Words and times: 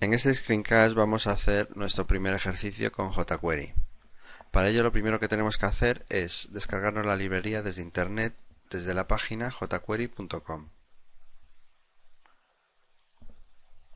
En 0.00 0.14
este 0.14 0.32
screencast 0.32 0.94
vamos 0.94 1.26
a 1.26 1.32
hacer 1.32 1.76
nuestro 1.76 2.06
primer 2.06 2.32
ejercicio 2.32 2.92
con 2.92 3.10
jQuery. 3.10 3.74
Para 4.52 4.68
ello 4.68 4.84
lo 4.84 4.92
primero 4.92 5.18
que 5.18 5.26
tenemos 5.26 5.58
que 5.58 5.66
hacer 5.66 6.06
es 6.08 6.50
descargarnos 6.52 7.04
la 7.04 7.16
librería 7.16 7.62
desde 7.64 7.82
internet 7.82 8.36
desde 8.70 8.94
la 8.94 9.08
página 9.08 9.50
jquery.com. 9.50 10.68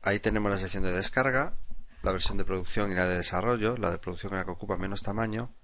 Ahí 0.01 0.19
tenemos 0.19 0.51
la 0.51 0.57
sección 0.57 0.83
de 0.83 0.91
descarga, 0.91 1.53
la 2.01 2.11
versión 2.11 2.37
de 2.37 2.43
producción 2.43 2.91
y 2.91 2.95
la 2.95 3.07
de 3.07 3.15
desarrollo, 3.15 3.77
la 3.77 3.89
de 3.89 3.97
producción 3.97 4.33
es 4.33 4.39
la 4.39 4.45
que 4.45 4.51
ocupa 4.51 4.75
menos 4.75 5.03
tamaño. 5.03 5.55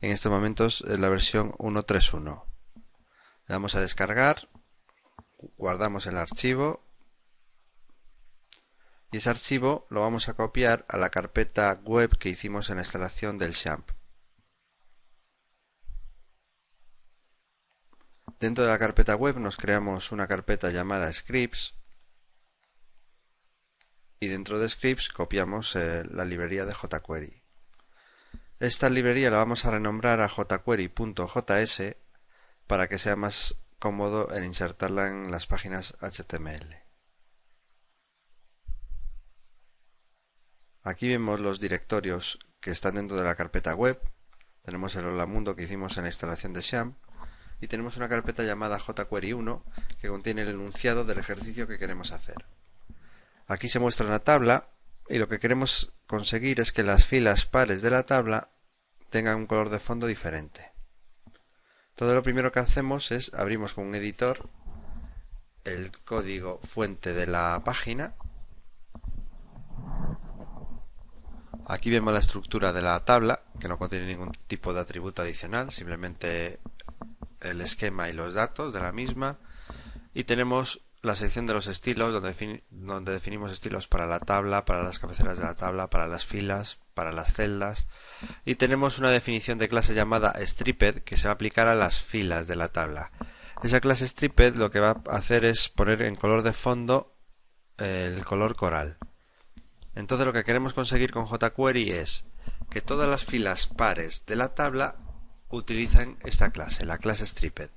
En 0.00 0.10
estos 0.10 0.32
momentos 0.32 0.82
es 0.88 0.98
la 0.98 1.08
versión 1.08 1.52
1.3.1. 1.52 2.44
Le 2.74 2.82
damos 3.46 3.76
a 3.76 3.80
descargar, 3.80 4.48
guardamos 5.56 6.06
el 6.06 6.18
archivo 6.18 6.83
y 9.14 9.18
ese 9.18 9.30
archivo 9.30 9.86
lo 9.90 10.00
vamos 10.00 10.28
a 10.28 10.34
copiar 10.34 10.84
a 10.88 10.96
la 10.96 11.08
carpeta 11.08 11.80
web 11.84 12.18
que 12.18 12.30
hicimos 12.30 12.68
en 12.68 12.76
la 12.76 12.82
instalación 12.82 13.38
del 13.38 13.54
XAMPP. 13.54 13.92
Dentro 18.40 18.64
de 18.64 18.70
la 18.70 18.78
carpeta 18.80 19.14
web 19.14 19.38
nos 19.38 19.56
creamos 19.56 20.10
una 20.10 20.26
carpeta 20.26 20.72
llamada 20.72 21.12
scripts 21.12 21.74
y 24.18 24.26
dentro 24.26 24.58
de 24.58 24.68
scripts 24.68 25.10
copiamos 25.10 25.76
eh, 25.76 26.02
la 26.10 26.24
librería 26.24 26.64
de 26.64 26.74
jQuery. 26.74 27.40
Esta 28.58 28.90
librería 28.90 29.30
la 29.30 29.38
vamos 29.38 29.64
a 29.64 29.70
renombrar 29.70 30.20
a 30.22 30.28
jQuery.js 30.28 31.96
para 32.66 32.88
que 32.88 32.98
sea 32.98 33.14
más 33.14 33.54
cómodo 33.78 34.34
en 34.34 34.42
insertarla 34.42 35.06
en 35.06 35.30
las 35.30 35.46
páginas 35.46 35.94
HTML. 36.00 36.83
Aquí 40.86 41.08
vemos 41.08 41.40
los 41.40 41.60
directorios 41.60 42.38
que 42.60 42.70
están 42.70 42.96
dentro 42.96 43.16
de 43.16 43.24
la 43.24 43.36
carpeta 43.36 43.74
web. 43.74 43.98
Tenemos 44.62 44.94
el 44.96 45.06
Hola 45.06 45.24
Mundo 45.24 45.56
que 45.56 45.62
hicimos 45.62 45.96
en 45.96 46.02
la 46.02 46.10
instalación 46.10 46.52
de 46.52 46.60
Sham 46.60 46.96
y 47.62 47.68
tenemos 47.68 47.96
una 47.96 48.10
carpeta 48.10 48.42
llamada 48.42 48.78
jQuery1 48.78 49.62
que 49.98 50.08
contiene 50.08 50.42
el 50.42 50.48
enunciado 50.48 51.06
del 51.06 51.16
ejercicio 51.16 51.66
que 51.66 51.78
queremos 51.78 52.12
hacer. 52.12 52.44
Aquí 53.46 53.70
se 53.70 53.78
muestra 53.78 54.04
una 54.04 54.18
tabla 54.18 54.68
y 55.08 55.16
lo 55.16 55.26
que 55.26 55.38
queremos 55.38 55.94
conseguir 56.06 56.60
es 56.60 56.70
que 56.70 56.82
las 56.82 57.06
filas 57.06 57.46
pares 57.46 57.80
de 57.80 57.88
la 57.88 58.02
tabla 58.02 58.50
tengan 59.08 59.38
un 59.38 59.46
color 59.46 59.70
de 59.70 59.80
fondo 59.80 60.06
diferente. 60.06 60.74
Todo 61.94 62.14
lo 62.14 62.22
primero 62.22 62.52
que 62.52 62.60
hacemos 62.60 63.10
es 63.10 63.32
abrimos 63.32 63.72
con 63.72 63.86
un 63.86 63.94
editor 63.94 64.50
el 65.64 65.92
código 66.04 66.60
fuente 66.62 67.14
de 67.14 67.26
la 67.26 67.62
página 67.64 68.16
Aquí 71.66 71.90
vemos 71.90 72.12
la 72.12 72.20
estructura 72.20 72.72
de 72.72 72.82
la 72.82 73.04
tabla, 73.04 73.40
que 73.58 73.68
no 73.68 73.78
contiene 73.78 74.06
ningún 74.06 74.32
tipo 74.46 74.74
de 74.74 74.80
atributo 74.80 75.22
adicional, 75.22 75.72
simplemente 75.72 76.60
el 77.40 77.60
esquema 77.60 78.08
y 78.08 78.12
los 78.12 78.34
datos 78.34 78.72
de 78.72 78.80
la 78.80 78.92
misma. 78.92 79.38
Y 80.12 80.24
tenemos 80.24 80.82
la 81.02 81.14
sección 81.14 81.46
de 81.46 81.54
los 81.54 81.66
estilos, 81.66 82.12
donde, 82.12 83.12
definimos 83.12 83.52
estilos 83.52 83.88
para 83.88 84.06
la 84.06 84.20
tabla, 84.20 84.64
para 84.64 84.82
las 84.82 84.98
cabeceras 84.98 85.38
de 85.38 85.44
la 85.44 85.54
tabla, 85.54 85.90
para 85.90 86.06
las 86.06 86.24
filas, 86.24 86.78
para 86.94 87.12
las 87.12 87.32
celdas. 87.34 87.86
Y 88.44 88.54
tenemos 88.54 88.98
una 88.98 89.10
definición 89.10 89.58
de 89.58 89.68
clase 89.68 89.94
llamada 89.94 90.34
stripped, 90.40 91.02
que 91.02 91.16
se 91.16 91.28
va 91.28 91.32
a 91.32 91.34
aplicar 91.34 91.68
a 91.68 91.74
las 91.74 92.00
filas 92.00 92.46
de 92.46 92.56
la 92.56 92.68
tabla. 92.68 93.10
Esa 93.62 93.80
clase 93.80 94.06
stripped 94.06 94.56
lo 94.56 94.70
que 94.70 94.80
va 94.80 95.02
a 95.08 95.16
hacer 95.16 95.44
es 95.44 95.68
poner 95.68 96.02
en 96.02 96.16
color 96.16 96.42
de 96.42 96.52
fondo 96.52 97.14
el 97.78 98.24
color 98.24 98.56
coral. 98.56 98.98
Entonces 99.94 100.26
lo 100.26 100.32
que 100.32 100.44
queremos 100.44 100.74
conseguir 100.74 101.12
con 101.12 101.26
jQuery 101.26 101.90
es 101.90 102.24
que 102.70 102.80
todas 102.80 103.08
las 103.08 103.24
filas 103.24 103.66
pares 103.66 104.26
de 104.26 104.36
la 104.36 104.54
tabla 104.54 104.96
utilizan 105.48 106.18
esta 106.24 106.50
clase, 106.50 106.84
la 106.84 106.98
clase 106.98 107.26
stripped. 107.26 107.70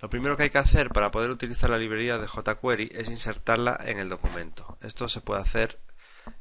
Lo 0.00 0.10
primero 0.10 0.36
que 0.36 0.44
hay 0.44 0.50
que 0.50 0.58
hacer 0.58 0.90
para 0.90 1.10
poder 1.10 1.30
utilizar 1.30 1.70
la 1.70 1.78
librería 1.78 2.18
de 2.18 2.26
jQuery 2.26 2.90
es 2.92 3.08
insertarla 3.08 3.78
en 3.84 3.98
el 3.98 4.08
documento. 4.08 4.76
Esto 4.82 5.08
se 5.08 5.20
puede 5.20 5.40
hacer 5.40 5.80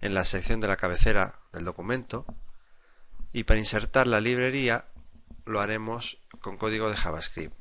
en 0.02 0.14
la 0.14 0.26
sección 0.26 0.60
de 0.60 0.68
la 0.68 0.78
cabecera 0.78 1.40
del 1.54 1.66
documento 1.66 2.26
y 3.32 3.44
para 3.44 3.60
insertar 3.60 4.08
la 4.08 4.22
librería 4.22 4.86
lo 5.46 5.62
haremos 5.62 6.20
con 6.42 6.58
código 6.58 6.90
de 6.90 6.98
JavaScript. 6.98 7.56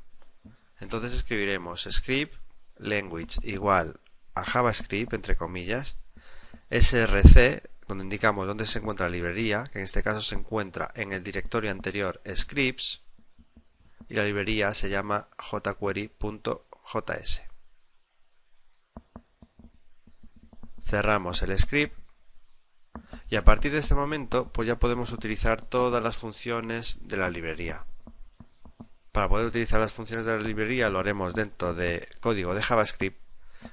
Entonces 0.80 1.12
escribiremos 1.12 1.86
script 1.90 2.34
language 2.76 3.38
igual 3.42 4.00
a 4.34 4.44
JavaScript 4.44 5.12
entre 5.12 5.36
comillas 5.36 5.96
src, 6.70 7.62
donde 7.86 8.04
indicamos 8.04 8.46
dónde 8.46 8.66
se 8.66 8.78
encuentra 8.78 9.06
la 9.06 9.12
librería, 9.12 9.64
que 9.64 9.78
en 9.78 9.84
este 9.84 10.02
caso 10.02 10.20
se 10.20 10.34
encuentra 10.34 10.90
en 10.94 11.12
el 11.12 11.22
directorio 11.22 11.70
anterior 11.70 12.20
scripts, 12.34 13.02
y 14.08 14.14
la 14.14 14.24
librería 14.24 14.74
se 14.74 14.90
llama 14.90 15.28
jquery.js. 15.38 17.42
Cerramos 20.82 21.42
el 21.42 21.58
script 21.58 21.98
y 23.30 23.36
a 23.36 23.44
partir 23.44 23.72
de 23.72 23.78
este 23.78 23.94
momento 23.94 24.52
pues 24.52 24.68
ya 24.68 24.78
podemos 24.78 25.12
utilizar 25.12 25.62
todas 25.62 26.02
las 26.02 26.16
funciones 26.16 27.08
de 27.08 27.16
la 27.16 27.30
librería. 27.30 27.86
Para 29.12 29.28
poder 29.28 29.46
utilizar 29.46 29.80
las 29.80 29.92
funciones 29.92 30.26
de 30.26 30.36
la 30.36 30.42
librería 30.42 30.90
lo 30.90 30.98
haremos 30.98 31.34
dentro 31.34 31.74
de 31.74 32.06
código 32.20 32.54
de 32.54 32.62
JavaScript 32.62 33.23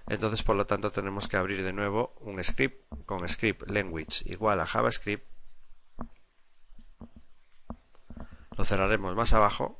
entonces, 0.07 0.44
por 0.44 0.56
lo 0.56 0.66
tanto, 0.66 0.91
tenemos 0.91 1.28
que 1.28 1.38
abrir 1.38 1.63
de 1.63 1.74
nuevo 1.74 2.13
un 2.19 2.44
script 2.44 2.84
con 3.06 3.28
script 3.28 3.69
language 3.69 4.24
igual 4.25 4.59
a 4.59 4.66
JavaScript. 4.66 5.25
Lo 8.57 8.66
cerraremos 8.66 9.16
más 9.16 9.34
abajo. 9.34 9.80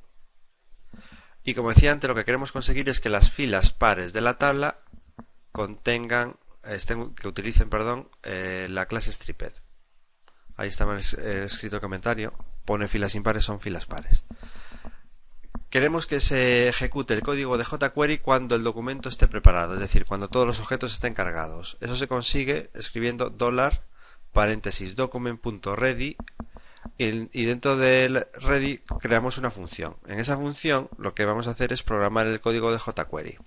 Y 1.44 1.54
como 1.54 1.70
decía 1.70 1.92
antes, 1.92 2.08
lo 2.08 2.16
que 2.16 2.26
queremos 2.26 2.52
conseguir 2.52 2.88
es 2.90 3.00
que 3.00 3.10
las 3.10 3.32
filas 3.32 3.72
pares 3.72 4.14
de 4.14 4.22
la 4.22 4.38
tabla 4.38 4.80
contengan, 5.52 6.38
que 7.16 7.28
utilicen, 7.28 7.70
perdón, 7.70 8.10
eh, 8.24 8.68
la 8.70 8.86
clase 8.86 9.12
stripped. 9.12 9.54
Ahí 10.56 10.70
está 10.70 10.86
el 10.86 11.44
escrito 11.44 11.82
comentario. 11.82 12.34
Pone 12.66 12.88
filas 12.88 13.16
impares 13.16 13.46
son 13.46 13.60
filas 13.60 13.86
pares. 13.86 14.24
Queremos 15.72 16.06
que 16.06 16.20
se 16.20 16.68
ejecute 16.68 17.14
el 17.14 17.22
código 17.22 17.58
de 17.58 17.64
jQuery 17.64 18.18
cuando 18.18 18.56
el 18.56 18.64
documento 18.66 19.08
esté 19.08 19.30
preparado, 19.30 19.76
es 19.76 19.80
decir, 19.80 20.04
cuando 20.06 20.28
todos 20.28 20.46
los 20.46 20.60
objetos 20.60 20.92
estén 20.92 21.14
cargados. 21.14 21.78
Eso 21.80 21.96
se 21.96 22.10
consigue 22.10 22.70
escribiendo 22.74 23.30
dólar 23.30 23.86
paréntesis 24.34 24.98
document.ready 24.98 26.18
y 26.98 27.46
dentro 27.46 27.78
del 27.78 28.28
ready 28.42 28.80
creamos 29.00 29.38
una 29.38 29.50
función. 29.50 29.96
En 30.08 30.20
esa 30.20 30.36
función 30.36 30.90
lo 30.98 31.16
que 31.16 31.24
vamos 31.24 31.48
a 31.48 31.52
hacer 31.52 31.72
es 31.72 31.84
programar 31.84 32.28
el 32.28 32.42
código 32.42 32.74
de 32.74 32.78
jQuery. 32.78 33.38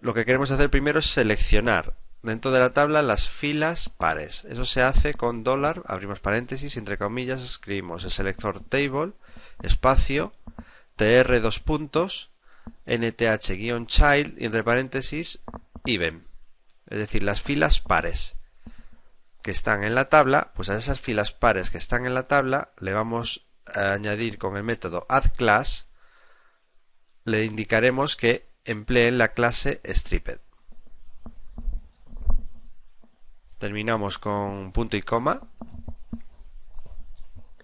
Lo 0.00 0.14
que 0.14 0.24
queremos 0.24 0.50
hacer 0.50 0.68
primero 0.68 0.98
es 0.98 1.06
seleccionar 1.06 1.96
dentro 2.24 2.50
de 2.50 2.58
la 2.58 2.72
tabla 2.72 3.02
las 3.02 3.28
filas 3.28 3.88
pares. 3.88 4.44
Eso 4.46 4.64
se 4.64 4.82
hace 4.82 5.14
con 5.14 5.44
dólar, 5.44 5.80
abrimos 5.86 6.18
paréntesis, 6.18 6.76
entre 6.76 6.98
comillas 6.98 7.44
escribimos 7.44 8.02
el 8.02 8.10
selector 8.10 8.58
table, 8.60 9.12
espacio, 9.62 10.32
tr 10.96 11.40
dos 11.40 11.60
puntos, 11.60 12.30
nth-child 12.86 14.42
entre 14.42 14.64
paréntesis 14.64 15.40
even. 15.84 16.26
Es 16.86 16.98
decir, 16.98 17.22
las 17.22 17.42
filas 17.42 17.80
pares 17.80 18.36
que 19.42 19.50
están 19.50 19.84
en 19.84 19.94
la 19.94 20.06
tabla, 20.06 20.52
pues 20.54 20.70
a 20.70 20.76
esas 20.76 21.00
filas 21.00 21.32
pares 21.32 21.70
que 21.70 21.78
están 21.78 22.06
en 22.06 22.14
la 22.14 22.28
tabla 22.28 22.72
le 22.78 22.92
vamos 22.92 23.46
a 23.66 23.92
añadir 23.92 24.38
con 24.38 24.56
el 24.56 24.62
método 24.62 25.06
addClass, 25.08 25.88
le 27.24 27.44
indicaremos 27.44 28.16
que 28.16 28.50
empleen 28.64 29.18
la 29.18 29.28
clase 29.28 29.80
stripped. 29.84 30.40
Terminamos 33.58 34.18
con 34.18 34.72
punto 34.72 34.96
y 34.96 35.02
coma 35.02 35.40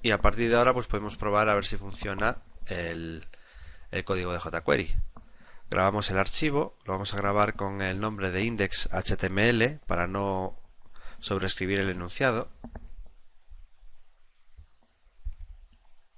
y 0.02 0.12
a 0.12 0.20
partir 0.20 0.48
de 0.48 0.56
ahora 0.56 0.72
pues 0.72 0.86
podemos 0.86 1.16
probar 1.16 1.48
a 1.48 1.54
ver 1.54 1.66
si 1.66 1.76
funciona 1.76 2.38
el, 2.70 3.26
código 4.04 4.32
de 4.32 4.40
jQuery. 4.40 4.94
Grabamos 5.70 6.10
el 6.10 6.18
archivo, 6.18 6.76
lo 6.84 6.94
vamos 6.94 7.14
a 7.14 7.16
grabar 7.16 7.54
con 7.54 7.80
el 7.82 8.00
nombre 8.00 8.30
de 8.30 8.44
index.html 8.44 9.80
para 9.86 10.06
no 10.06 10.58
sobreescribir 11.20 11.78
el 11.78 11.90
enunciado. 11.90 12.48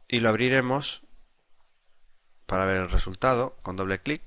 Y 0.08 0.20
lo 0.20 0.28
abriremos 0.28 1.02
para 2.46 2.66
ver 2.66 2.78
el 2.78 2.90
resultado 2.90 3.56
con 3.62 3.76
doble 3.76 4.00
clic. 4.00 4.22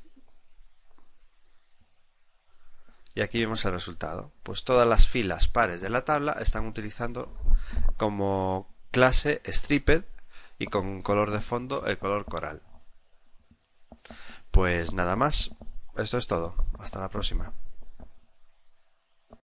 Y 3.13 3.22
aquí 3.22 3.39
vemos 3.39 3.63
el 3.66 3.72
resultado. 3.72 4.31
Pues 4.44 4.63
todas 4.63 4.88
las 4.88 5.07
filas 5.07 5.48
pares 5.48 5.81
de 5.81 5.89
la 5.89 6.04
tabla 6.04 6.33
están 6.33 6.66
utilizando 6.66 7.36
como 7.98 8.75
clase 8.92 9.42
stripped 9.45 10.04
y 10.57 10.68
con 10.68 11.02
color 11.02 11.31
de 11.31 11.42
fondo 11.42 11.86
el 11.86 11.98
color 11.98 12.25
coral. 12.25 12.62
Pues 14.52 14.94
nada 14.94 15.16
más, 15.16 15.52
esto 15.98 16.18
es 16.18 16.28
todo. 16.28 16.56
Hasta 16.80 17.00
la 17.00 17.10
próxima. 17.10 17.54